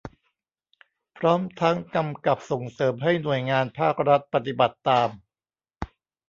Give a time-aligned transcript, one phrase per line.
[1.17, 5.09] พร้อมทั้งกำกับส่งเสริมให้หน่วยงานภาครัฐปฏิบัติตาม